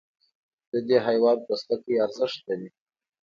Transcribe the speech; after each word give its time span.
د 0.71 0.73
دې 0.87 0.97
حیوان 1.07 1.37
پوستکی 1.45 1.93
ارزښت 2.05 2.39
لري. 2.47 2.69